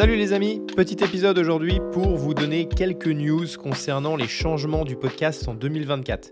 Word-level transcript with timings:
Salut 0.00 0.16
les 0.16 0.32
amis, 0.32 0.62
petit 0.74 1.04
épisode 1.04 1.36
aujourd'hui 1.36 1.78
pour 1.92 2.16
vous 2.16 2.32
donner 2.32 2.66
quelques 2.66 3.06
news 3.06 3.44
concernant 3.62 4.16
les 4.16 4.28
changements 4.28 4.86
du 4.86 4.96
podcast 4.96 5.46
en 5.46 5.52
2024. 5.52 6.30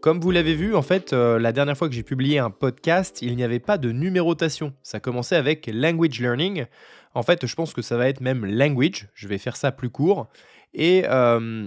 Comme 0.00 0.20
vous 0.20 0.30
l'avez 0.30 0.54
vu, 0.54 0.76
en 0.76 0.82
fait, 0.82 1.12
euh, 1.12 1.36
la 1.36 1.50
dernière 1.50 1.76
fois 1.76 1.88
que 1.88 1.96
j'ai 1.96 2.04
publié 2.04 2.38
un 2.38 2.50
podcast, 2.50 3.20
il 3.20 3.34
n'y 3.34 3.42
avait 3.42 3.58
pas 3.58 3.76
de 3.76 3.90
numérotation. 3.90 4.72
Ça 4.84 5.00
commençait 5.00 5.34
avec 5.34 5.66
Language 5.66 6.20
Learning. 6.20 6.66
En 7.12 7.24
fait, 7.24 7.44
je 7.44 7.54
pense 7.56 7.72
que 7.72 7.82
ça 7.82 7.96
va 7.96 8.08
être 8.08 8.20
même 8.20 8.46
Language. 8.46 9.08
Je 9.14 9.26
vais 9.26 9.38
faire 9.38 9.56
ça 9.56 9.72
plus 9.72 9.90
court. 9.90 10.28
Et 10.72 11.02
euh, 11.08 11.66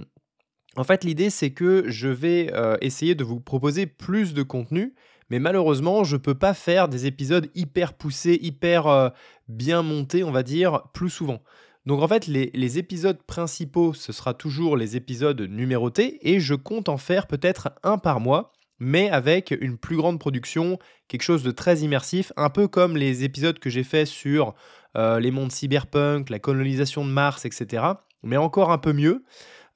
en 0.76 0.84
fait, 0.84 1.04
l'idée, 1.04 1.28
c'est 1.28 1.50
que 1.50 1.84
je 1.86 2.08
vais 2.08 2.50
euh, 2.54 2.78
essayer 2.80 3.14
de 3.14 3.24
vous 3.24 3.40
proposer 3.40 3.84
plus 3.84 4.32
de 4.32 4.42
contenu. 4.42 4.94
Mais 5.32 5.38
malheureusement, 5.38 6.04
je 6.04 6.16
ne 6.16 6.20
peux 6.20 6.34
pas 6.34 6.52
faire 6.52 6.90
des 6.90 7.06
épisodes 7.06 7.48
hyper 7.54 7.94
poussés, 7.94 8.38
hyper 8.42 9.12
bien 9.48 9.80
montés, 9.80 10.24
on 10.24 10.30
va 10.30 10.42
dire, 10.42 10.82
plus 10.92 11.08
souvent. 11.08 11.40
Donc 11.86 12.02
en 12.02 12.06
fait, 12.06 12.26
les, 12.26 12.78
épisodes 12.78 13.22
principaux, 13.22 13.94
ce 13.94 14.12
sera 14.12 14.34
toujours 14.34 14.76
les 14.76 14.94
épisodes 14.94 15.40
numérotés 15.40 16.18
et 16.20 16.38
je 16.38 16.54
compte 16.54 16.90
en 16.90 16.98
faire 16.98 17.26
peut-être 17.26 17.70
un 17.82 17.96
par 17.96 18.20
mois, 18.20 18.52
mais 18.78 19.08
avec 19.08 19.56
une 19.58 19.78
plus 19.78 19.96
grande 19.96 20.20
production, 20.20 20.78
quelque 21.08 21.22
chose 21.22 21.42
de 21.42 21.50
très 21.50 21.78
immersif, 21.78 22.30
un 22.36 22.50
peu 22.50 22.68
comme 22.68 22.98
les 22.98 23.24
épisodes 23.24 23.58
que 23.58 23.70
j'ai 23.70 23.84
fait 23.84 24.04
sur 24.04 24.54
euh, 24.98 25.18
les 25.18 25.30
mondes 25.30 25.50
cyberpunk, 25.50 26.28
la 26.28 26.40
colonisation 26.40 27.06
de 27.06 27.10
Mars, 27.10 27.46
etc. 27.46 27.84
Mais 28.22 28.36
encore 28.36 28.70
un 28.70 28.76
peu 28.76 28.92
mieux. 28.92 29.24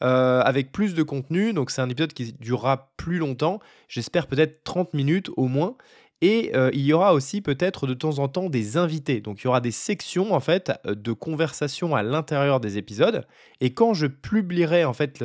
Euh, 0.02 0.40
avec 0.42 0.72
plus 0.72 0.94
de 0.94 1.02
contenu, 1.02 1.54
donc 1.54 1.70
c'est 1.70 1.80
un 1.80 1.88
épisode 1.88 2.12
qui 2.12 2.34
durera 2.34 2.92
plus 2.98 3.16
longtemps, 3.16 3.60
j'espère 3.88 4.26
peut-être 4.26 4.62
30 4.62 4.92
minutes 4.92 5.30
au 5.38 5.46
moins, 5.46 5.76
et 6.20 6.50
euh, 6.54 6.70
il 6.74 6.82
y 6.82 6.92
aura 6.92 7.14
aussi 7.14 7.40
peut-être 7.40 7.86
de 7.86 7.94
temps 7.94 8.18
en 8.18 8.28
temps 8.28 8.50
des 8.50 8.76
invités. 8.76 9.20
Donc 9.20 9.40
il 9.40 9.44
y 9.44 9.48
aura 9.48 9.62
des 9.62 9.70
sections 9.70 10.34
en 10.34 10.40
fait 10.40 10.70
euh, 10.84 10.94
de 10.94 11.12
conversation 11.12 11.94
à 11.94 12.02
l'intérieur 12.02 12.60
des 12.60 12.76
épisodes. 12.76 13.26
Et 13.60 13.72
quand 13.72 13.94
je 13.94 14.06
publierai 14.06 14.84
en 14.84 14.92
fait 14.92 15.24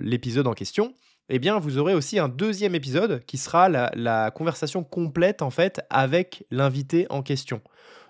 l'épisode 0.00 0.48
en 0.48 0.54
question, 0.54 0.94
eh 1.28 1.38
bien 1.38 1.60
vous 1.60 1.78
aurez 1.78 1.94
aussi 1.94 2.18
un 2.18 2.28
deuxième 2.28 2.74
épisode 2.74 3.24
qui 3.26 3.38
sera 3.38 3.68
la, 3.68 4.32
conversation 4.32 4.82
complète 4.82 5.40
en 5.40 5.50
fait 5.50 5.80
avec 5.88 6.44
l'invité 6.50 7.06
en 7.10 7.22
question. 7.22 7.60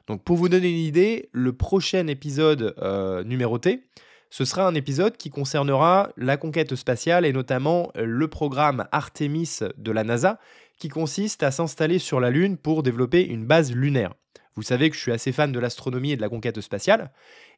Donc 0.06 0.24
pour 0.24 0.36
vous 0.36 0.48
donner 0.48 0.70
une 0.70 0.78
idée, 0.78 1.28
le 1.32 1.52
prochain 1.52 2.06
épisode 2.06 2.74
numéroté, 3.26 3.84
ce 4.30 4.44
sera 4.44 4.66
un 4.66 4.74
épisode 4.74 5.16
qui 5.16 5.28
concernera 5.28 6.10
la 6.16 6.36
conquête 6.36 6.76
spatiale 6.76 7.26
et 7.26 7.32
notamment 7.32 7.90
le 7.96 8.28
programme 8.28 8.86
Artemis 8.92 9.58
de 9.76 9.90
la 9.90 10.04
NASA 10.04 10.38
qui 10.78 10.88
consiste 10.88 11.42
à 11.42 11.50
s'installer 11.50 11.98
sur 11.98 12.20
la 12.20 12.30
Lune 12.30 12.56
pour 12.56 12.82
développer 12.82 13.26
une 13.26 13.44
base 13.44 13.72
lunaire. 13.72 14.14
Vous 14.54 14.62
savez 14.62 14.88
que 14.88 14.96
je 14.96 15.00
suis 15.00 15.12
assez 15.12 15.32
fan 15.32 15.52
de 15.52 15.58
l'astronomie 15.58 16.12
et 16.12 16.16
de 16.16 16.20
la 16.20 16.28
conquête 16.28 16.60
spatiale. 16.60 17.10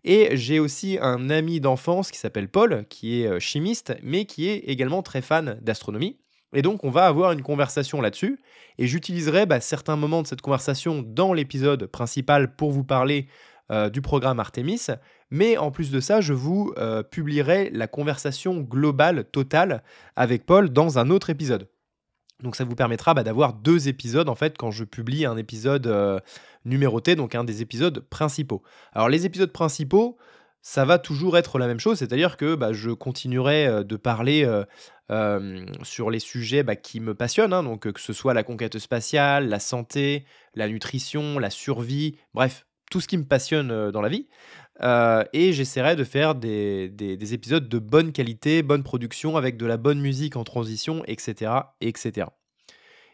Et 0.05 0.37
j'ai 0.37 0.61
aussi 0.61 0.99
un 1.01 1.31
ami 1.31 1.61
d'enfance 1.61 2.11
qui 2.11 2.19
s'appelle 2.19 2.49
Paul, 2.49 2.85
qui 2.89 3.23
est 3.23 3.27
euh, 3.27 3.39
chimiste, 3.39 3.95
mais 4.03 4.25
qui 4.25 4.49
est 4.49 4.59
également 4.59 5.03
très 5.03 5.23
fan 5.23 5.59
d'astronomie. 5.63 6.19
Et 6.55 6.63
donc 6.63 6.85
on 6.85 6.91
va 6.91 7.07
avoir 7.07 7.33
une 7.33 7.43
conversation 7.43 8.01
là-dessus. 8.01 8.41
Et 8.79 8.87
j'utiliserai 8.87 9.47
bah, 9.47 9.61
certains 9.61 9.97
moments 9.97 10.23
de 10.23 10.27
cette 10.27 10.43
conversation 10.43 11.03
dans 11.07 11.33
l'épisode 11.33 11.87
principal 11.87 12.55
pour 12.55 12.73
vous 12.73 12.85
parler 12.85 13.27
euh, 13.73 13.89
du 13.89 14.03
programme 14.03 14.39
Artemis. 14.39 14.89
Mais 15.31 15.57
en 15.57 15.71
plus 15.71 15.91
de 15.91 15.99
ça, 15.99 16.21
je 16.21 16.35
vous 16.35 16.75
euh, 16.77 17.03
publierai 17.03 17.71
la 17.71 17.87
conversation 17.87 18.61
globale, 18.61 19.25
totale, 19.25 19.83
avec 20.15 20.45
Paul 20.45 20.69
dans 20.69 20.99
un 20.99 21.09
autre 21.09 21.31
épisode. 21.31 21.71
Donc 22.43 22.55
ça 22.55 22.65
vous 22.65 22.75
permettra 22.75 23.15
bah, 23.15 23.23
d'avoir 23.23 23.55
deux 23.55 23.89
épisodes 23.89 24.29
en 24.29 24.35
fait 24.35 24.59
quand 24.59 24.71
je 24.71 24.85
publie 24.85 25.25
un 25.25 25.39
épisode 25.39 25.87
euh, 25.87 26.21
numéroté, 26.67 27.17
donc 27.17 27.35
un 27.35 27.45
des 27.45 27.63
épisodes 27.63 28.01
principaux. 28.01 28.63
Alors 28.93 29.09
les 29.09 29.25
épisodes 29.25 29.53
principaux, 29.53 30.19
ça 30.61 30.85
va 30.85 30.99
toujours 30.99 31.39
être 31.39 31.59
la 31.59 31.67
même 31.67 31.81
chose, 31.81 31.99
c'est-à-dire 31.99 32.37
que 32.37 32.55
bah, 32.55 32.75
je 32.75 32.91
continuerai 32.91 33.85
de 33.85 33.97
parler 33.97 34.47
sur 35.83 36.11
les 36.11 36.21
sujets 36.21 36.63
bah, 36.63 36.77
qui 36.77 37.01
me 37.01 37.15
passionnent, 37.15 37.53
hein, 37.53 37.63
donc 37.63 37.91
que 37.91 38.01
ce 38.01 38.13
soit 38.13 38.35
la 38.35 38.43
conquête 38.43 38.79
spatiale, 38.79 39.49
la 39.49 39.59
santé, 39.59 40.25
la 40.55 40.69
nutrition, 40.69 41.39
la 41.39 41.51
survie, 41.51 42.17
bref, 42.33 42.65
tout 42.93 43.01
ce 43.01 43.09
qui 43.09 43.17
me 43.17 43.25
passionne 43.25 43.91
dans 43.91 44.03
la 44.03 44.11
vie. 44.11 44.29
et 45.33 45.53
j'essaierai 45.53 45.97
de 45.97 46.05
faire 46.05 46.35
des, 46.35 46.91
des, 46.91 47.35
épisodes 47.35 47.69
de 47.69 47.79
bonne 47.79 48.13
qualité, 48.13 48.63
bonne 48.63 48.83
production, 48.83 49.37
avec 49.37 49.57
de 49.57 49.65
la 49.65 49.79
bonne 49.79 50.01
musique 50.01 50.37
en 50.37 50.45
transition, 50.45 51.03
etc. 51.07 51.53
etc. 51.81 52.27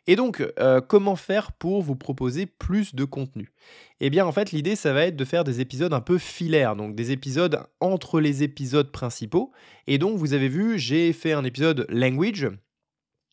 Et 0.08 0.16
donc, 0.16 0.42
comment 0.88 1.16
faire 1.16 1.52
pour 1.52 1.82
vous 1.82 1.94
proposer 1.94 2.46
plus 2.46 2.94
de 2.94 3.04
contenu? 3.04 3.52
Eh 4.00 4.10
bien, 4.10 4.26
en 4.26 4.32
fait, 4.32 4.52
l'idée, 4.52 4.74
ça 4.74 4.92
va 4.92 5.04
être 5.04 5.16
de 5.16 5.24
faire 5.24 5.44
des 5.44 5.60
épisodes 5.60 5.92
un 5.92 6.00
peu 6.00 6.18
filaires, 6.18 6.76
donc 6.76 6.96
des 6.96 7.12
épisodes 7.12 7.62
entre 7.78 8.18
les 8.18 8.42
épisodes 8.42 8.90
principaux. 8.90 9.52
Et 9.86 9.98
donc, 9.98 10.16
vous 10.18 10.32
avez 10.32 10.48
vu, 10.48 10.78
j'ai 10.78 11.12
fait 11.12 11.32
un 11.32 11.44
épisode 11.44 11.86
language, 11.88 12.48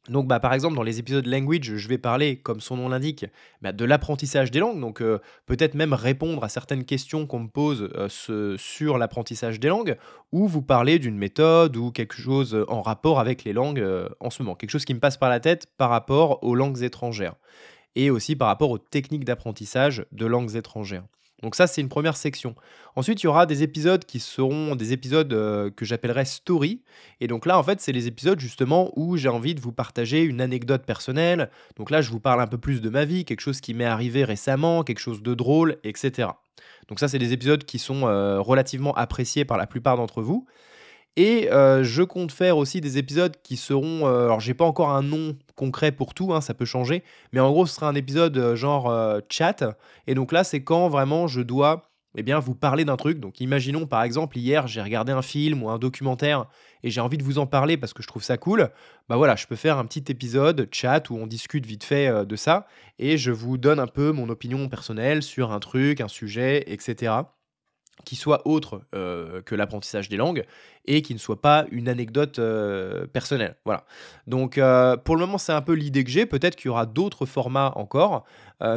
donc, 0.09 0.27
bah, 0.27 0.39
par 0.39 0.53
exemple, 0.53 0.75
dans 0.75 0.83
les 0.83 0.99
épisodes 0.99 1.25
language, 1.25 1.75
je 1.75 1.87
vais 1.87 1.97
parler, 1.97 2.37
comme 2.37 2.61
son 2.61 2.77
nom 2.77 2.89
l'indique, 2.89 3.25
bah, 3.61 3.71
de 3.71 3.85
l'apprentissage 3.85 4.51
des 4.51 4.59
langues. 4.59 4.79
Donc, 4.79 5.01
euh, 5.01 5.19
peut-être 5.45 5.73
même 5.73 5.93
répondre 5.93 6.43
à 6.43 6.49
certaines 6.49 6.85
questions 6.85 7.25
qu'on 7.25 7.39
me 7.39 7.47
pose 7.47 7.89
euh, 7.95 8.57
sur 8.57 8.97
l'apprentissage 8.97 9.59
des 9.59 9.67
langues, 9.67 9.97
ou 10.31 10.47
vous 10.47 10.61
parler 10.61 10.99
d'une 10.99 11.17
méthode 11.17 11.75
ou 11.75 11.91
quelque 11.91 12.15
chose 12.15 12.65
en 12.67 12.81
rapport 12.81 13.19
avec 13.19 13.43
les 13.43 13.53
langues 13.53 13.79
euh, 13.79 14.07
en 14.19 14.29
ce 14.29 14.43
moment. 14.43 14.55
Quelque 14.55 14.71
chose 14.71 14.85
qui 14.85 14.93
me 14.93 14.99
passe 14.99 15.17
par 15.17 15.29
la 15.29 15.39
tête 15.39 15.67
par 15.77 15.89
rapport 15.89 16.43
aux 16.43 16.55
langues 16.55 16.83
étrangères. 16.83 17.35
Et 17.95 18.09
aussi 18.09 18.35
par 18.35 18.49
rapport 18.49 18.69
aux 18.69 18.77
techniques 18.77 19.25
d'apprentissage 19.25 20.05
de 20.11 20.25
langues 20.25 20.55
étrangères. 20.55 21.05
Donc 21.41 21.55
ça, 21.55 21.67
c'est 21.67 21.81
une 21.81 21.89
première 21.89 22.15
section. 22.15 22.55
Ensuite, 22.95 23.21
il 23.21 23.25
y 23.25 23.27
aura 23.27 23.45
des 23.45 23.61
épisodes 23.61 24.05
qui 24.05 24.19
seront 24.19 24.75
des 24.75 24.93
épisodes 24.93 25.31
euh, 25.33 25.69
que 25.69 25.83
j'appellerai 25.83 26.23
story. 26.23 26.81
Et 27.19 27.27
donc 27.27 27.45
là, 27.45 27.59
en 27.59 27.63
fait, 27.63 27.81
c'est 27.81 27.91
les 27.91 28.07
épisodes 28.07 28.39
justement 28.39 28.91
où 28.95 29.17
j'ai 29.17 29.27
envie 29.27 29.53
de 29.53 29.59
vous 29.59 29.73
partager 29.73 30.23
une 30.23 30.39
anecdote 30.39 30.85
personnelle. 30.85 31.49
Donc 31.75 31.91
là, 31.91 32.01
je 32.01 32.09
vous 32.09 32.21
parle 32.21 32.41
un 32.41 32.47
peu 32.47 32.57
plus 32.57 32.81
de 32.81 32.89
ma 32.89 33.03
vie, 33.03 33.25
quelque 33.25 33.41
chose 33.41 33.59
qui 33.59 33.73
m'est 33.73 33.85
arrivé 33.85 34.23
récemment, 34.23 34.83
quelque 34.83 34.99
chose 34.99 35.21
de 35.21 35.33
drôle, 35.33 35.77
etc. 35.83 36.29
Donc 36.87 36.99
ça, 36.99 37.07
c'est 37.07 37.19
des 37.19 37.33
épisodes 37.33 37.65
qui 37.65 37.79
sont 37.79 38.07
euh, 38.07 38.39
relativement 38.39 38.93
appréciés 38.93 39.43
par 39.43 39.57
la 39.57 39.67
plupart 39.67 39.97
d'entre 39.97 40.21
vous. 40.21 40.45
Et 41.17 41.51
euh, 41.51 41.83
je 41.83 42.03
compte 42.03 42.31
faire 42.31 42.57
aussi 42.57 42.81
des 42.81 42.97
épisodes 42.97 43.35
qui 43.43 43.57
seront. 43.57 44.05
Alors, 44.05 44.39
j'ai 44.39 44.53
pas 44.53 44.65
encore 44.65 44.89
un 44.89 45.01
nom 45.01 45.35
concret 45.55 45.91
pour 45.91 46.13
tout, 46.13 46.33
hein, 46.33 46.41
ça 46.41 46.53
peut 46.53 46.65
changer. 46.65 47.03
Mais 47.33 47.39
en 47.39 47.51
gros, 47.51 47.65
ce 47.65 47.75
sera 47.75 47.87
un 47.87 47.95
épisode 47.95 48.37
euh, 48.37 48.55
genre 48.55 48.93
chat. 49.29 49.63
Et 50.07 50.15
donc 50.15 50.31
là, 50.31 50.43
c'est 50.43 50.63
quand 50.63 50.87
vraiment 50.89 51.27
je 51.27 51.41
dois 51.41 51.89
eh 52.17 52.23
bien, 52.23 52.39
vous 52.39 52.55
parler 52.55 52.85
d'un 52.85 52.95
truc. 52.95 53.19
Donc, 53.19 53.41
imaginons 53.41 53.87
par 53.87 54.03
exemple, 54.03 54.37
hier, 54.37 54.67
j'ai 54.67 54.81
regardé 54.81 55.11
un 55.11 55.21
film 55.21 55.63
ou 55.63 55.69
un 55.69 55.77
documentaire 55.77 56.45
et 56.81 56.89
j'ai 56.89 57.01
envie 57.01 57.17
de 57.17 57.23
vous 57.23 57.39
en 57.39 57.45
parler 57.45 57.75
parce 57.75 57.93
que 57.93 58.01
je 58.01 58.07
trouve 58.07 58.23
ça 58.23 58.37
cool. 58.37 58.69
Bah 59.09 59.17
voilà, 59.17 59.35
je 59.35 59.47
peux 59.47 59.57
faire 59.57 59.77
un 59.77 59.85
petit 59.85 60.05
épisode 60.09 60.69
chat 60.71 61.09
où 61.09 61.17
on 61.17 61.27
discute 61.27 61.65
vite 61.65 61.83
fait 61.83 62.25
de 62.25 62.35
ça 62.37 62.67
et 62.99 63.17
je 63.17 63.31
vous 63.31 63.57
donne 63.57 63.79
un 63.79 63.87
peu 63.87 64.13
mon 64.13 64.29
opinion 64.29 64.69
personnelle 64.69 65.23
sur 65.23 65.51
un 65.51 65.59
truc, 65.59 65.99
un 65.99 66.07
sujet, 66.07 66.63
etc 66.67 67.23
qui 68.03 68.15
soit 68.15 68.45
autre 68.47 68.81
euh, 68.93 69.41
que 69.41 69.55
l'apprentissage 69.55 70.09
des 70.09 70.17
langues 70.17 70.43
et 70.85 71.01
qui 71.01 71.13
ne 71.13 71.19
soit 71.19 71.41
pas 71.41 71.65
une 71.71 71.87
anecdote 71.87 72.39
euh, 72.39 73.07
personnelle. 73.07 73.55
Voilà. 73.65 73.85
Donc 74.27 74.57
euh, 74.57 74.97
pour 74.97 75.15
le 75.15 75.21
moment, 75.21 75.37
c'est 75.37 75.53
un 75.53 75.61
peu 75.61 75.73
l'idée 75.73 76.03
que 76.03 76.09
j'ai. 76.09 76.25
Peut-être 76.25 76.55
qu'il 76.55 76.67
y 76.67 76.69
aura 76.69 76.85
d'autres 76.85 77.25
formats 77.25 77.73
encore, 77.75 78.25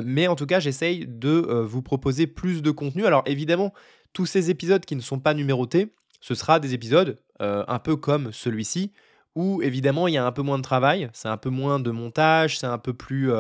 mais 0.05 0.27
en 0.27 0.35
tout 0.35 0.47
cas, 0.47 0.59
j'essaye 0.59 1.07
de 1.07 1.31
vous 1.31 1.83
proposer 1.83 2.27
plus 2.27 2.63
de 2.63 2.71
contenu. 2.71 3.07
Alors 3.07 3.23
évidemment, 3.27 3.73
tous 4.13 4.27
ces 4.27 4.51
épisodes 4.51 4.85
qui 4.85 4.97
ne 4.97 5.01
sont 5.01 5.21
pas 5.21 5.35
numérotés, 5.35 5.93
ce 6.21 6.35
sera 6.35 6.59
des 6.59 6.75
épisodes 6.75 7.19
un 7.39 7.79
peu 7.79 7.97
comme 7.97 8.33
celui-ci, 8.33 8.93
où 9.37 9.63
évidemment 9.63 10.09
il 10.09 10.15
y 10.15 10.19
a 10.19 10.27
un 10.27 10.33
peu 10.33 10.43
moins 10.43 10.59
de 10.59 10.63
travail, 10.63 11.09
c'est 11.13 11.29
un 11.29 11.37
peu 11.37 11.51
moins 11.51 11.79
de 11.79 11.91
montage, 11.91 12.59
c'est 12.59 12.67
un 12.67 12.79
peu 12.79 12.93
plus, 12.93 13.31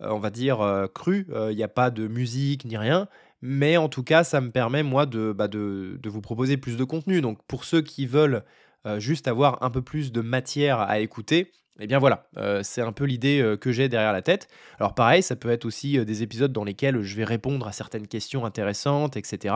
on 0.00 0.18
va 0.18 0.30
dire, 0.30 0.88
cru. 0.94 1.26
Il 1.50 1.56
n'y 1.56 1.62
a 1.64 1.68
pas 1.68 1.90
de 1.90 2.06
musique 2.06 2.66
ni 2.66 2.76
rien. 2.76 3.08
Mais 3.42 3.76
en 3.76 3.88
tout 3.88 4.04
cas, 4.04 4.22
ça 4.22 4.40
me 4.40 4.50
permet, 4.50 4.84
moi, 4.84 5.04
de, 5.04 5.32
bah, 5.32 5.48
de, 5.48 5.98
vous 6.04 6.20
proposer 6.20 6.56
plus 6.56 6.76
de 6.76 6.84
contenu. 6.84 7.20
Donc, 7.20 7.42
pour 7.48 7.64
ceux 7.64 7.82
qui 7.82 8.06
veulent 8.06 8.44
euh, 8.86 9.00
juste 9.00 9.26
avoir 9.26 9.62
un 9.62 9.70
peu 9.70 9.82
plus 9.82 10.12
de 10.12 10.20
matière 10.20 10.78
à 10.78 11.00
écouter, 11.00 11.50
eh 11.80 11.86
bien 11.88 11.98
voilà, 11.98 12.28
euh, 12.36 12.60
c'est 12.62 12.82
un 12.82 12.92
peu 12.92 13.04
l'idée 13.04 13.40
euh, 13.40 13.56
que 13.56 13.72
j'ai 13.72 13.88
derrière 13.88 14.12
la 14.12 14.22
tête. 14.22 14.46
Alors 14.78 14.94
pareil, 14.94 15.22
ça 15.22 15.34
peut 15.34 15.50
être 15.50 15.64
aussi 15.64 16.04
des 16.04 16.22
épisodes 16.22 16.52
dans 16.52 16.64
lesquels 16.64 17.02
je 17.02 17.16
vais 17.16 17.24
répondre 17.24 17.66
à 17.66 17.72
certaines 17.72 18.06
questions 18.06 18.44
intéressantes, 18.44 19.16
etc. 19.16 19.54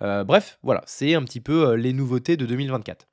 bref, 0.00 0.58
voilà, 0.62 0.82
c'est 0.86 1.14
un 1.14 1.22
petit 1.22 1.40
peu 1.40 1.74
les 1.74 1.92
nouveautés 1.92 2.36
de 2.36 2.46
2024. 2.46 3.06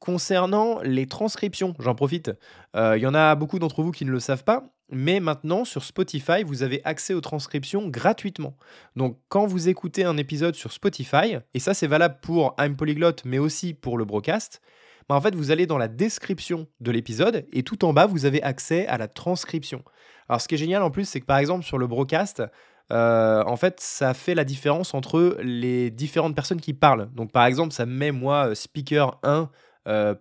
Concernant 0.00 0.80
les 0.82 1.06
transcriptions, 1.06 1.74
j'en 1.78 1.94
profite, 1.94 2.30
il 2.74 2.98
y 2.98 3.06
en 3.06 3.14
a 3.14 3.34
beaucoup 3.34 3.58
d'entre 3.58 3.82
vous 3.82 3.90
qui 3.90 4.04
ne 4.04 4.10
le 4.10 4.20
savent 4.20 4.44
pas, 4.44 4.64
mais 4.90 5.20
maintenant, 5.20 5.64
sur 5.64 5.84
Spotify, 5.84 6.44
vous 6.44 6.62
avez 6.62 6.80
accès 6.84 7.12
aux 7.12 7.20
transcriptions 7.20 7.88
gratuitement. 7.88 8.56
Donc, 8.96 9.18
quand 9.28 9.46
vous 9.46 9.68
écoutez 9.68 10.04
un 10.04 10.16
épisode 10.16 10.54
sur 10.54 10.72
Spotify, 10.72 11.38
et 11.52 11.58
ça 11.58 11.74
c'est 11.74 11.86
valable 11.86 12.18
pour 12.22 12.54
I'm 12.58 12.76
Polyglot, 12.76 13.16
mais 13.24 13.38
aussi 13.38 13.74
pour 13.74 13.98
le 13.98 14.04
broadcast, 14.04 14.62
bah, 15.08 15.14
en 15.14 15.20
fait, 15.20 15.34
vous 15.34 15.50
allez 15.50 15.66
dans 15.66 15.78
la 15.78 15.88
description 15.88 16.68
de 16.80 16.90
l'épisode 16.90 17.44
et 17.52 17.62
tout 17.62 17.84
en 17.84 17.92
bas, 17.92 18.06
vous 18.06 18.24
avez 18.24 18.42
accès 18.42 18.86
à 18.86 18.98
la 18.98 19.08
transcription. 19.08 19.82
Alors, 20.28 20.40
ce 20.40 20.48
qui 20.48 20.54
est 20.54 20.58
génial 20.58 20.82
en 20.82 20.90
plus, 20.90 21.06
c'est 21.06 21.20
que 21.20 21.26
par 21.26 21.38
exemple, 21.38 21.64
sur 21.64 21.76
le 21.76 21.86
broadcast, 21.86 22.42
en 22.90 23.56
fait, 23.56 23.80
ça 23.80 24.14
fait 24.14 24.34
la 24.34 24.44
différence 24.44 24.94
entre 24.94 25.36
les 25.42 25.90
différentes 25.90 26.34
personnes 26.34 26.60
qui 26.60 26.72
parlent. 26.72 27.10
Donc, 27.14 27.32
par 27.32 27.44
exemple, 27.44 27.74
ça 27.74 27.84
met 27.84 28.12
moi 28.12 28.54
speaker 28.54 29.18
1 29.22 29.50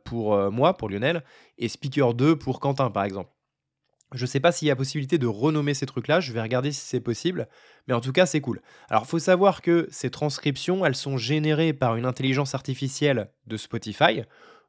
pour 0.03 0.51
moi, 0.51 0.77
pour 0.77 0.89
Lionel, 0.89 1.23
et 1.57 1.67
speaker 1.67 2.13
2 2.13 2.37
pour 2.37 2.59
Quentin, 2.59 2.89
par 2.89 3.03
exemple. 3.03 3.31
Je 4.13 4.23
ne 4.23 4.27
sais 4.27 4.39
pas 4.39 4.53
s'il 4.53 4.69
y 4.69 4.71
a 4.71 4.75
possibilité 4.75 5.17
de 5.17 5.27
renommer 5.27 5.73
ces 5.73 5.85
trucs-là, 5.85 6.21
je 6.21 6.31
vais 6.31 6.41
regarder 6.41 6.71
si 6.71 6.79
c'est 6.79 7.01
possible, 7.01 7.47
mais 7.87 7.93
en 7.93 7.99
tout 7.99 8.13
cas 8.13 8.25
c'est 8.25 8.39
cool. 8.39 8.61
Alors 8.89 9.03
il 9.05 9.09
faut 9.09 9.19
savoir 9.19 9.61
que 9.61 9.87
ces 9.91 10.09
transcriptions, 10.09 10.85
elles 10.85 10.95
sont 10.95 11.17
générées 11.17 11.73
par 11.73 11.97
une 11.97 12.05
intelligence 12.05 12.55
artificielle 12.55 13.29
de 13.47 13.57
Spotify. 13.57 14.21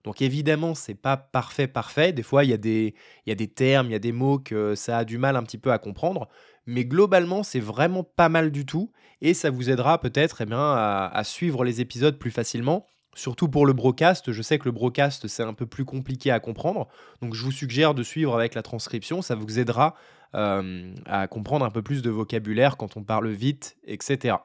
Donc 0.03 0.23
évidemment, 0.23 0.75
c'est 0.75 0.95
pas 0.95 1.17
parfait 1.17 1.69
parfait, 1.69 2.13
des 2.13 2.25
fois 2.25 2.43
il 2.43 2.51
y, 2.51 2.53
a 2.53 2.57
des, 2.57 2.97
y 3.27 3.31
a 3.31 3.37
des 3.37 3.47
termes, 3.47 3.87
il 3.87 3.93
y 3.93 3.97
a 3.97 4.01
des 4.01 4.13
mots 4.13 4.41
que 4.41 4.75
ça 4.75 4.99
a 4.99 5.05
du 5.05 5.19
mal 5.19 5.37
un 5.37 5.45
petit 5.45 5.59
peu 5.59 5.71
à 5.71 5.79
comprendre, 5.79 6.29
mais 6.67 6.85
globalement 6.85 7.45
c'est 7.45 7.61
vraiment 7.61 8.03
pas 8.03 8.29
mal 8.29 8.51
du 8.51 8.67
tout, 8.67 8.91
et 9.21 9.35
ça 9.35 9.51
vous 9.51 9.71
aidera 9.71 10.01
peut-être 10.01 10.43
eh 10.43 10.53
à 10.53 11.23
suivre 11.25 11.63
les 11.63 11.81
épisodes 11.81 12.19
plus 12.19 12.33
facilement 12.33 12.87
Surtout 13.19 13.49
pour 13.49 13.67
le 13.67 13.73
broadcast, 13.73 14.31
je 14.31 14.43
sais 14.43 14.61
que 14.61 14.67
le 14.67 14.71
broadcast 14.71 15.27
c'est 15.27 15.43
un 15.43 15.53
peu 15.53 15.67
plus 15.67 15.85
compliqué 15.85 16.31
à 16.31 16.39
comprendre, 16.39 16.87
donc 17.21 17.35
je 17.35 17.43
vous 17.43 17.51
suggère 17.51 17.93
de 17.93 18.05
suivre 18.05 18.33
avec 18.33 18.55
la 18.55 18.63
transcription, 18.63 19.23
ça 19.23 19.35
vous 19.35 19.59
aidera 19.59 19.97
euh, 20.37 20.95
à 21.05 21.27
comprendre 21.27 21.65
un 21.65 21.71
peu 21.71 21.83
plus 21.83 22.01
de 22.01 22.11
vocabulaire 22.11 22.77
quand 22.77 22.97
on 22.97 23.03
parle 23.03 23.27
vite, 23.31 23.77
etc. 23.85 24.37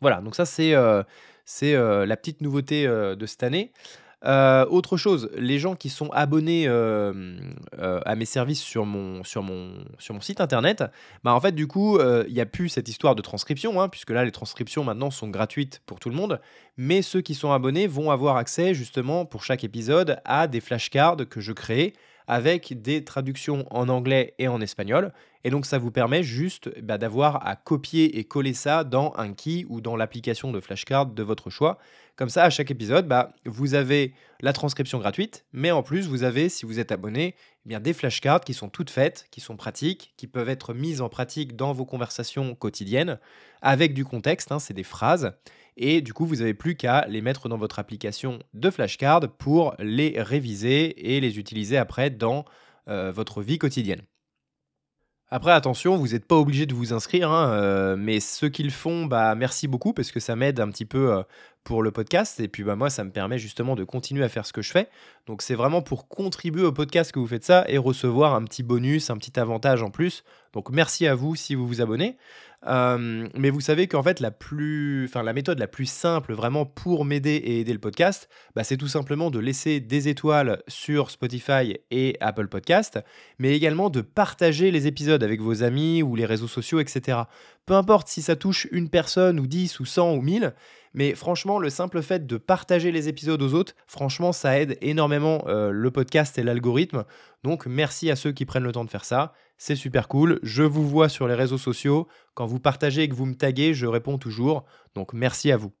Voilà, 0.00 0.20
donc 0.20 0.34
ça 0.34 0.46
c'est 0.46 0.74
euh, 0.74 1.04
euh, 1.62 2.06
la 2.06 2.16
petite 2.16 2.40
nouveauté 2.40 2.88
de 2.88 3.26
cette 3.26 3.44
année. 3.44 3.70
Euh, 4.26 4.66
autre 4.70 4.96
chose, 4.96 5.30
les 5.36 5.58
gens 5.58 5.76
qui 5.76 5.88
sont 5.88 6.10
abonnés 6.10 6.66
euh, 6.66 7.12
euh, 7.78 8.00
à 8.04 8.16
mes 8.16 8.24
services 8.24 8.60
sur 8.60 8.84
mon, 8.84 9.22
site 10.20 10.40
internet, 10.40 10.82
bah 11.22 11.32
en 11.34 11.40
fait, 11.40 11.52
du 11.52 11.66
coup, 11.66 11.98
il 12.00 12.32
n'y 12.32 12.40
a 12.40 12.46
plus 12.46 12.68
cette 12.68 12.88
histoire 12.88 13.14
de 13.14 13.22
transcription, 13.22 13.80
hein, 13.80 13.88
puisque 13.88 14.10
là, 14.10 14.24
les 14.24 14.32
transcriptions 14.32 14.82
maintenant 14.84 15.10
sont 15.10 15.28
gratuites 15.28 15.80
pour 15.86 16.00
tout 16.00 16.10
le 16.10 16.16
monde. 16.16 16.40
Mais 16.76 17.02
ceux 17.02 17.20
qui 17.20 17.34
sont 17.34 17.52
abonnés 17.52 17.86
vont 17.86 18.10
avoir 18.10 18.36
accès, 18.36 18.74
justement, 18.74 19.24
pour 19.24 19.44
chaque 19.44 19.64
épisode, 19.64 20.20
à 20.24 20.48
des 20.48 20.60
flashcards 20.60 21.28
que 21.28 21.40
je 21.40 21.52
crée 21.52 21.94
avec 22.28 22.82
des 22.82 23.04
traductions 23.04 23.66
en 23.70 23.88
anglais 23.88 24.34
et 24.38 24.48
en 24.48 24.60
espagnol. 24.60 25.12
Et 25.46 25.50
donc 25.50 25.64
ça 25.64 25.78
vous 25.78 25.92
permet 25.92 26.24
juste 26.24 26.76
bah, 26.82 26.98
d'avoir 26.98 27.46
à 27.46 27.54
copier 27.54 28.18
et 28.18 28.24
coller 28.24 28.52
ça 28.52 28.82
dans 28.82 29.12
un 29.16 29.32
key 29.32 29.64
ou 29.68 29.80
dans 29.80 29.94
l'application 29.94 30.50
de 30.50 30.58
flashcard 30.58 31.06
de 31.06 31.22
votre 31.22 31.50
choix. 31.50 31.78
Comme 32.16 32.28
ça, 32.28 32.42
à 32.42 32.50
chaque 32.50 32.72
épisode, 32.72 33.06
bah, 33.06 33.32
vous 33.44 33.74
avez 33.74 34.12
la 34.40 34.52
transcription 34.52 34.98
gratuite, 34.98 35.44
mais 35.52 35.70
en 35.70 35.84
plus, 35.84 36.08
vous 36.08 36.24
avez, 36.24 36.48
si 36.48 36.66
vous 36.66 36.80
êtes 36.80 36.90
abonné, 36.90 37.36
eh 37.70 37.78
des 37.78 37.92
flashcards 37.92 38.40
qui 38.40 38.54
sont 38.54 38.68
toutes 38.68 38.90
faites, 38.90 39.28
qui 39.30 39.40
sont 39.40 39.56
pratiques, 39.56 40.14
qui 40.16 40.26
peuvent 40.26 40.48
être 40.48 40.74
mises 40.74 41.00
en 41.00 41.08
pratique 41.08 41.54
dans 41.54 41.72
vos 41.72 41.84
conversations 41.84 42.56
quotidiennes, 42.56 43.20
avec 43.62 43.94
du 43.94 44.04
contexte, 44.04 44.50
hein, 44.50 44.58
c'est 44.58 44.74
des 44.74 44.82
phrases. 44.82 45.30
Et 45.76 46.00
du 46.00 46.12
coup, 46.12 46.26
vous 46.26 46.36
n'avez 46.36 46.54
plus 46.54 46.74
qu'à 46.74 47.06
les 47.06 47.20
mettre 47.20 47.48
dans 47.48 47.56
votre 47.56 47.78
application 47.78 48.40
de 48.52 48.68
flashcards 48.68 49.28
pour 49.38 49.76
les 49.78 50.20
réviser 50.20 51.14
et 51.14 51.20
les 51.20 51.38
utiliser 51.38 51.76
après 51.76 52.10
dans 52.10 52.44
euh, 52.88 53.12
votre 53.12 53.42
vie 53.42 53.58
quotidienne. 53.58 54.02
Après, 55.28 55.50
attention, 55.50 55.96
vous 55.96 56.08
n'êtes 56.08 56.24
pas 56.24 56.36
obligé 56.36 56.66
de 56.66 56.74
vous 56.74 56.92
inscrire, 56.92 57.32
hein, 57.32 57.50
euh, 57.52 57.96
mais 57.98 58.20
ceux 58.20 58.48
qui 58.48 58.62
le 58.62 58.70
font, 58.70 59.06
bah, 59.06 59.34
merci 59.34 59.66
beaucoup 59.66 59.92
parce 59.92 60.12
que 60.12 60.20
ça 60.20 60.36
m'aide 60.36 60.60
un 60.60 60.70
petit 60.70 60.84
peu 60.84 61.12
euh, 61.12 61.22
pour 61.66 61.82
le 61.82 61.90
podcast. 61.90 62.38
Et 62.38 62.46
puis, 62.46 62.62
bah, 62.62 62.76
moi, 62.76 62.90
ça 62.90 63.02
me 63.02 63.10
permet 63.10 63.38
justement 63.38 63.74
de 63.74 63.82
continuer 63.82 64.22
à 64.24 64.28
faire 64.28 64.46
ce 64.46 64.52
que 64.52 64.62
je 64.62 64.70
fais. 64.70 64.88
Donc, 65.26 65.42
c'est 65.42 65.56
vraiment 65.56 65.82
pour 65.82 66.06
contribuer 66.06 66.62
au 66.62 66.70
podcast 66.70 67.10
que 67.10 67.18
vous 67.18 67.26
faites 67.26 67.44
ça 67.44 67.64
et 67.66 67.76
recevoir 67.76 68.34
un 68.34 68.44
petit 68.44 68.62
bonus, 68.62 69.10
un 69.10 69.16
petit 69.16 69.38
avantage 69.38 69.82
en 69.82 69.90
plus. 69.90 70.22
Donc, 70.52 70.70
merci 70.70 71.08
à 71.08 71.16
vous 71.16 71.34
si 71.34 71.56
vous 71.56 71.66
vous 71.66 71.80
abonnez 71.80 72.16
mais 72.66 73.50
vous 73.50 73.60
savez 73.60 73.86
qu'en 73.86 74.02
fait, 74.02 74.20
la, 74.20 74.30
plus, 74.30 75.06
enfin, 75.06 75.22
la 75.22 75.32
méthode 75.32 75.58
la 75.58 75.66
plus 75.66 75.86
simple 75.86 76.32
vraiment 76.32 76.66
pour 76.66 77.04
m'aider 77.04 77.34
et 77.34 77.60
aider 77.60 77.72
le 77.72 77.78
podcast, 77.78 78.28
bah, 78.54 78.64
c'est 78.64 78.76
tout 78.76 78.88
simplement 78.88 79.30
de 79.30 79.38
laisser 79.38 79.80
des 79.80 80.08
étoiles 80.08 80.62
sur 80.66 81.10
Spotify 81.10 81.78
et 81.90 82.16
Apple 82.20 82.48
Podcast, 82.48 82.98
mais 83.38 83.54
également 83.54 83.90
de 83.90 84.00
partager 84.00 84.70
les 84.70 84.86
épisodes 84.86 85.22
avec 85.22 85.40
vos 85.40 85.62
amis 85.62 86.02
ou 86.02 86.16
les 86.16 86.26
réseaux 86.26 86.48
sociaux, 86.48 86.80
etc. 86.80 87.20
Peu 87.66 87.74
importe 87.74 88.08
si 88.08 88.22
ça 88.22 88.36
touche 88.36 88.66
une 88.72 88.88
personne 88.88 89.40
ou 89.40 89.46
10 89.46 89.80
ou 89.80 89.84
100 89.84 90.14
ou 90.14 90.22
1000, 90.22 90.54
mais 90.96 91.14
franchement, 91.14 91.60
le 91.60 91.70
simple 91.70 92.02
fait 92.02 92.26
de 92.26 92.36
partager 92.36 92.90
les 92.90 93.08
épisodes 93.08 93.40
aux 93.40 93.54
autres, 93.54 93.74
franchement, 93.86 94.32
ça 94.32 94.58
aide 94.58 94.76
énormément 94.80 95.44
le 95.46 95.90
podcast 95.92 96.36
et 96.38 96.42
l'algorithme. 96.42 97.04
Donc 97.44 97.66
merci 97.66 98.10
à 98.10 98.16
ceux 98.16 98.32
qui 98.32 98.44
prennent 98.44 98.64
le 98.64 98.72
temps 98.72 98.84
de 98.84 98.90
faire 98.90 99.04
ça 99.04 99.32
c'est 99.58 99.76
super 99.76 100.08
cool. 100.08 100.38
Je 100.42 100.62
vous 100.62 100.86
vois 100.86 101.08
sur 101.08 101.28
les 101.28 101.34
réseaux 101.34 101.58
sociaux. 101.58 102.08
Quand 102.34 102.46
vous 102.46 102.60
partagez 102.60 103.02
et 103.02 103.08
que 103.08 103.14
vous 103.14 103.26
me 103.26 103.34
taguez, 103.34 103.74
je 103.74 103.86
réponds 103.86 104.18
toujours. 104.18 104.64
Donc 104.94 105.12
merci 105.12 105.50
à 105.50 105.56
vous. 105.56 105.72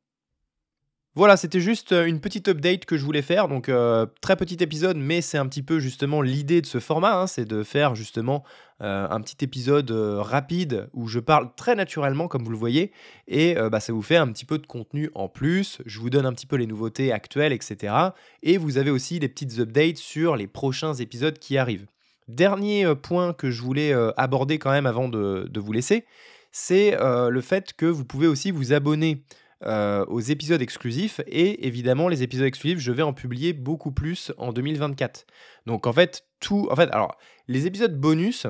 Voilà, 1.16 1.38
c'était 1.38 1.60
juste 1.60 1.92
euh, 1.92 2.04
une 2.04 2.20
petite 2.20 2.46
update 2.46 2.84
que 2.84 2.98
je 2.98 3.04
voulais 3.06 3.22
faire. 3.22 3.48
Donc, 3.48 3.70
euh, 3.70 4.04
très 4.20 4.36
petit 4.36 4.58
épisode, 4.60 4.98
mais 4.98 5.22
c'est 5.22 5.38
un 5.38 5.46
petit 5.46 5.62
peu 5.62 5.78
justement 5.78 6.20
l'idée 6.20 6.60
de 6.60 6.66
ce 6.66 6.78
format. 6.78 7.18
Hein, 7.18 7.26
c'est 7.26 7.46
de 7.46 7.62
faire 7.62 7.94
justement 7.94 8.44
euh, 8.82 9.08
un 9.08 9.22
petit 9.22 9.42
épisode 9.42 9.90
rapide 9.90 10.90
où 10.92 11.08
je 11.08 11.18
parle 11.18 11.48
très 11.56 11.74
naturellement, 11.74 12.28
comme 12.28 12.44
vous 12.44 12.50
le 12.50 12.58
voyez. 12.58 12.92
Et 13.28 13.54
bah, 13.54 13.80
ça 13.80 13.94
vous 13.94 14.02
fait 14.02 14.18
un 14.18 14.28
petit 14.28 14.44
peu 14.44 14.58
de 14.58 14.66
contenu 14.66 15.10
en 15.14 15.30
plus. 15.30 15.78
Je 15.86 16.00
vous 16.00 16.10
donne 16.10 16.26
un 16.26 16.34
petit 16.34 16.46
peu 16.46 16.56
les 16.56 16.66
nouveautés 16.66 17.12
actuelles, 17.12 17.54
etc. 17.54 17.94
Et 18.42 18.58
vous 18.58 18.76
avez 18.76 18.90
aussi 18.90 19.18
des 19.18 19.28
petites 19.30 19.58
updates 19.58 19.96
sur 19.96 20.36
les 20.36 20.46
prochains 20.46 20.92
épisodes 20.92 21.38
qui 21.38 21.56
arrivent. 21.56 21.86
Dernier 22.28 22.94
point 22.94 23.32
que 23.32 23.50
je 23.50 23.62
voulais 23.62 23.94
aborder 24.18 24.58
quand 24.58 24.70
même 24.70 24.86
avant 24.86 25.08
de, 25.08 25.50
vous 25.58 25.72
laisser, 25.72 26.04
c'est 26.52 26.94
le 27.00 27.40
fait 27.40 27.72
que 27.72 27.86
vous 27.86 28.04
pouvez 28.04 28.26
aussi 28.26 28.50
vous 28.50 28.74
abonner 28.74 29.22
aux 29.64 30.20
épisodes 30.20 30.60
exclusifs 30.60 31.20
et 31.26 31.66
évidemment 31.66 32.08
les 32.08 32.22
épisodes 32.22 32.46
exclusifs 32.46 32.78
je 32.78 32.92
vais 32.92 33.02
en 33.02 33.14
publier 33.14 33.54
beaucoup 33.54 33.90
plus 33.90 34.30
en 34.36 34.52
2024 34.52 35.26
donc 35.64 35.86
en 35.86 35.94
fait 35.94 36.26
tout 36.40 36.68
en 36.70 36.76
fait 36.76 36.90
alors 36.92 37.16
les 37.48 37.66
épisodes 37.66 37.98
bonus 37.98 38.46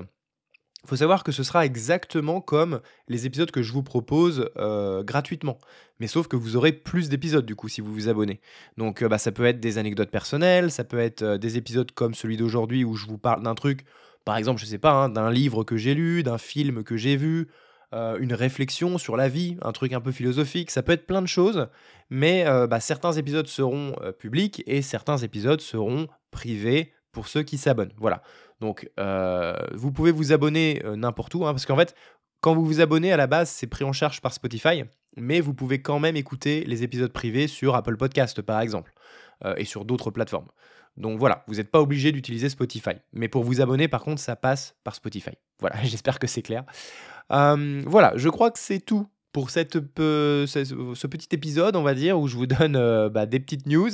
faut 0.86 0.96
savoir 0.96 1.24
que 1.24 1.32
ce 1.32 1.42
sera 1.42 1.66
exactement 1.66 2.40
comme 2.40 2.80
les 3.08 3.26
épisodes 3.26 3.50
que 3.50 3.62
je 3.62 3.72
vous 3.72 3.82
propose 3.82 4.50
euh, 4.56 5.02
gratuitement. 5.02 5.58
Mais 5.98 6.06
sauf 6.06 6.28
que 6.28 6.36
vous 6.36 6.56
aurez 6.56 6.72
plus 6.72 7.08
d'épisodes 7.08 7.44
du 7.44 7.56
coup 7.56 7.68
si 7.68 7.80
vous 7.80 7.92
vous 7.92 8.08
abonnez. 8.08 8.40
Donc 8.76 9.02
euh, 9.02 9.08
bah, 9.08 9.18
ça 9.18 9.32
peut 9.32 9.44
être 9.44 9.60
des 9.60 9.78
anecdotes 9.78 10.10
personnelles, 10.10 10.70
ça 10.70 10.84
peut 10.84 10.98
être 10.98 11.22
euh, 11.22 11.38
des 11.38 11.56
épisodes 11.56 11.90
comme 11.92 12.14
celui 12.14 12.36
d'aujourd'hui 12.36 12.84
où 12.84 12.94
je 12.94 13.06
vous 13.06 13.18
parle 13.18 13.42
d'un 13.42 13.54
truc, 13.54 13.84
par 14.24 14.36
exemple, 14.36 14.60
je 14.60 14.66
sais 14.66 14.78
pas, 14.78 14.92
hein, 14.92 15.08
d'un 15.08 15.30
livre 15.30 15.64
que 15.64 15.76
j'ai 15.76 15.94
lu, 15.94 16.22
d'un 16.22 16.38
film 16.38 16.82
que 16.84 16.96
j'ai 16.96 17.16
vu, 17.16 17.48
une 17.92 18.34
réflexion 18.34 18.98
sur 18.98 19.16
la 19.16 19.28
vie, 19.28 19.56
un 19.62 19.72
truc 19.72 19.92
un 19.92 20.00
peu 20.00 20.12
philosophique, 20.12 20.70
ça 20.70 20.82
peut 20.82 20.92
être 20.92 21.06
plein 21.06 21.22
de 21.22 21.26
choses, 21.26 21.68
mais 22.10 22.44
bah, 22.68 22.80
certains 22.80 23.12
épisodes 23.12 23.46
seront 23.46 23.94
publics 24.18 24.62
et 24.66 24.82
certains 24.82 25.16
épisodes 25.18 25.60
seront 25.60 26.08
privés 26.30 26.92
pour 27.12 27.28
ceux 27.28 27.42
qui 27.42 27.56
s'abonnent. 27.56 27.94
Voilà. 27.96 28.22
Donc, 28.60 28.90
euh, 28.98 29.54
vous 29.72 29.92
pouvez 29.92 30.10
vous 30.10 30.32
abonner 30.32 30.82
euh, 30.84 30.96
n'importe 30.96 31.34
où, 31.34 31.46
hein, 31.46 31.52
parce 31.52 31.66
qu'en 31.66 31.76
fait, 31.76 31.94
quand 32.40 32.54
vous 32.54 32.64
vous 32.64 32.80
abonnez 32.80 33.12
à 33.12 33.16
la 33.16 33.26
base, 33.26 33.48
c'est 33.48 33.66
pris 33.66 33.84
en 33.84 33.92
charge 33.92 34.20
par 34.20 34.32
Spotify, 34.32 34.84
mais 35.16 35.40
vous 35.40 35.54
pouvez 35.54 35.80
quand 35.80 35.98
même 35.98 36.16
écouter 36.16 36.64
les 36.66 36.82
épisodes 36.82 37.12
privés 37.12 37.46
sur 37.48 37.74
Apple 37.74 37.96
Podcast, 37.96 38.42
par 38.42 38.60
exemple, 38.60 38.92
euh, 39.44 39.54
et 39.56 39.64
sur 39.64 39.84
d'autres 39.84 40.10
plateformes. 40.10 40.48
Donc 40.96 41.18
voilà, 41.18 41.44
vous 41.46 41.56
n'êtes 41.56 41.70
pas 41.70 41.80
obligé 41.80 42.12
d'utiliser 42.12 42.48
Spotify. 42.48 42.92
Mais 43.12 43.28
pour 43.28 43.44
vous 43.44 43.60
abonner, 43.60 43.88
par 43.88 44.02
contre, 44.02 44.20
ça 44.20 44.36
passe 44.36 44.74
par 44.84 44.94
Spotify. 44.94 45.32
Voilà, 45.60 45.76
j'espère 45.84 46.18
que 46.18 46.26
c'est 46.26 46.42
clair. 46.42 46.64
voilà, 47.30 48.12
je 48.16 48.28
crois 48.28 48.50
que 48.50 48.58
c'est 48.58 48.80
tout 48.80 49.06
pour 49.32 49.50
cette, 49.50 49.74
ce, 49.74 51.06
petit 51.06 51.28
épisode, 51.32 51.76
on 51.76 51.82
va 51.82 51.94
dire, 51.94 52.18
où 52.18 52.26
je 52.26 52.36
vous 52.36 52.46
donne 52.46 53.08
bah, 53.08 53.26
des 53.26 53.40
petites 53.40 53.66
news. 53.66 53.90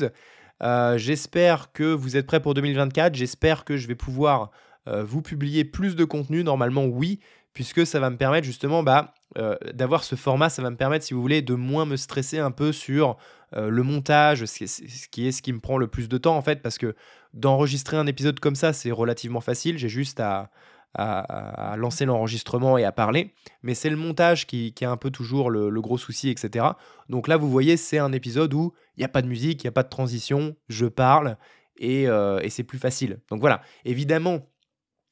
Euh, 0.62 0.96
j'espère 0.96 1.72
que 1.72 1.92
vous 1.92 2.16
êtes 2.16 2.26
prêts 2.26 2.40
pour 2.40 2.54
2024. 2.54 3.14
J'espère 3.14 3.64
que 3.64 3.76
je 3.76 3.88
vais 3.88 3.94
pouvoir 3.94 4.50
euh, 4.88 5.02
vous 5.02 5.22
publier 5.22 5.64
plus 5.64 5.96
de 5.96 6.04
contenu. 6.04 6.44
Normalement, 6.44 6.84
oui, 6.84 7.20
puisque 7.52 7.86
ça 7.86 8.00
va 8.00 8.10
me 8.10 8.16
permettre 8.16 8.46
justement 8.46 8.82
bah, 8.82 9.14
euh, 9.38 9.56
d'avoir 9.72 10.04
ce 10.04 10.14
format. 10.14 10.48
Ça 10.48 10.62
va 10.62 10.70
me 10.70 10.76
permettre, 10.76 11.04
si 11.04 11.14
vous 11.14 11.22
voulez, 11.22 11.42
de 11.42 11.54
moins 11.54 11.86
me 11.86 11.96
stresser 11.96 12.38
un 12.38 12.50
peu 12.50 12.72
sur 12.72 13.16
le 13.54 13.82
montage, 13.82 14.46
ce 14.46 15.08
qui, 15.10 15.26
est, 15.26 15.30
ce 15.30 15.42
qui 15.42 15.52
me 15.52 15.60
prend 15.60 15.76
le 15.76 15.86
plus 15.86 16.08
de 16.08 16.16
temps 16.16 16.38
en 16.38 16.40
fait, 16.40 16.62
parce 16.62 16.78
que 16.78 16.94
d'enregistrer 17.34 17.98
un 17.98 18.06
épisode 18.06 18.40
comme 18.40 18.54
ça, 18.54 18.72
c'est 18.72 18.90
relativement 18.90 19.42
facile. 19.42 19.76
J'ai 19.76 19.90
juste 19.90 20.20
à, 20.20 20.50
à, 20.94 21.74
lancer 21.76 22.04
l'enregistrement 22.04 22.78
et 22.78 22.84
à 22.84 22.92
parler. 22.92 23.34
Mais 23.62 23.74
c'est 23.74 23.90
le 23.90 23.96
montage 23.96 24.46
qui, 24.46 24.72
qui, 24.72 24.84
a 24.84 24.90
un 24.90 24.96
peu 24.96 25.10
toujours 25.10 25.50
le, 25.50 25.80
gros 25.80 25.98
souci, 25.98 26.28
etc. 26.28 26.66
Donc 27.08 27.28
là, 27.28 27.36
vous 27.36 27.50
voyez, 27.50 27.76
c'est 27.76 27.98
un 27.98 28.12
épisode 28.12 28.52
où 28.54 28.72
il 28.96 29.00
n'y 29.00 29.04
a 29.04 29.08
pas 29.08 29.22
de 29.22 29.28
musique, 29.28 29.62
il 29.62 29.66
n'y 29.66 29.70
a 29.70 29.72
pas 29.72 29.82
de 29.82 29.88
transition, 29.88 30.56
je 30.68 30.86
parle 30.86 31.36
et, 31.76 32.08
euh, 32.08 32.40
et 32.42 32.50
c'est 32.50 32.64
plus 32.64 32.78
facile. 32.78 33.20
Donc 33.30 33.40
voilà, 33.40 33.62
évidemment, 33.84 34.46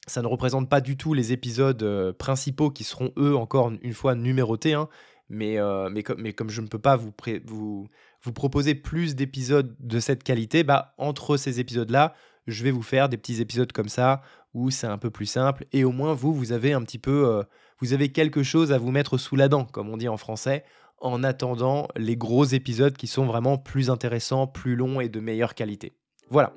ça 0.07 0.21
ne 0.21 0.27
représente 0.27 0.69
pas 0.69 0.81
du 0.81 0.97
tout 0.97 1.13
les 1.13 1.31
épisodes 1.31 1.81
euh, 1.83 2.13
principaux 2.13 2.69
qui 2.69 2.83
seront, 2.83 3.11
eux, 3.17 3.35
encore 3.35 3.71
une 3.81 3.93
fois 3.93 4.15
numérotés. 4.15 4.73
Hein. 4.73 4.89
mais, 5.29 5.59
euh, 5.59 5.89
mais, 5.89 6.03
comme, 6.33 6.49
je 6.49 6.61
ne 6.61 6.67
peux 6.67 6.79
pas 6.79 6.97
vous, 6.97 7.87
proposer 8.33 8.75
plus 8.75 9.15
d'épisodes 9.15 9.75
de 9.79 9.99
cette 9.99 10.23
qualité, 10.23 10.63
bah, 10.63 10.93
entre 10.97 11.37
ces 11.37 11.59
épisodes-là, 11.59 12.13
je 12.47 12.63
vais 12.63 12.71
vous 12.71 12.81
faire 12.81 13.09
des 13.09 13.17
petits 13.17 13.39
épisodes 13.41 13.71
comme 13.71 13.89
ça 13.89 14.21
où 14.53 14.71
c'est 14.71 14.87
un 14.87 14.97
peu 14.97 15.11
plus 15.11 15.27
simple 15.27 15.65
et 15.71 15.85
au 15.85 15.91
moins 15.91 16.13
vous, 16.13 16.33
vous 16.33 16.51
avez 16.51 16.73
un 16.73 16.81
petit 16.81 16.97
peu, 16.97 17.27
euh, 17.27 17.43
vous 17.79 17.93
avez 17.93 18.09
quelque 18.09 18.43
chose 18.43 18.71
à 18.71 18.79
vous 18.79 18.91
mettre 18.91 19.17
sous 19.17 19.35
la 19.35 19.47
dent, 19.47 19.65
comme 19.65 19.89
on 19.89 19.97
dit 19.97 20.09
en 20.09 20.17
français, 20.17 20.65
en 20.99 21.23
attendant 21.23 21.87
les 21.95 22.17
gros 22.17 22.43
épisodes 22.43 22.97
qui 22.97 23.07
sont 23.07 23.25
vraiment 23.25 23.57
plus 23.57 23.89
intéressants, 23.89 24.47
plus 24.47 24.75
longs 24.75 24.99
et 24.99 25.09
de 25.09 25.19
meilleure 25.19 25.55
qualité. 25.55 25.93
Voilà. 26.29 26.53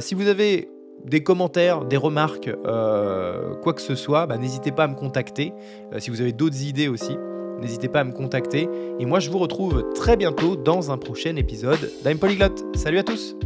Si 0.00 0.14
vous 0.14 0.28
avez 0.28 0.68
des 1.04 1.22
commentaires, 1.22 1.84
des 1.84 1.96
remarques, 1.96 2.50
euh, 2.66 3.54
quoi 3.56 3.72
que 3.72 3.82
ce 3.82 3.94
soit, 3.94 4.26
bah, 4.26 4.38
n'hésitez 4.38 4.72
pas 4.72 4.84
à 4.84 4.88
me 4.88 4.94
contacter. 4.94 5.52
Euh, 5.92 6.00
si 6.00 6.10
vous 6.10 6.20
avez 6.20 6.32
d'autres 6.32 6.62
idées 6.62 6.88
aussi, 6.88 7.16
n'hésitez 7.60 7.88
pas 7.88 8.00
à 8.00 8.04
me 8.04 8.12
contacter. 8.12 8.68
Et 8.98 9.06
moi, 9.06 9.20
je 9.20 9.30
vous 9.30 9.38
retrouve 9.38 9.92
très 9.94 10.16
bientôt 10.16 10.56
dans 10.56 10.90
un 10.90 10.98
prochain 10.98 11.36
épisode 11.36 11.90
d'Ime 12.04 12.18
Polyglot. 12.18 12.54
Salut 12.74 12.98
à 12.98 13.02
tous 13.02 13.36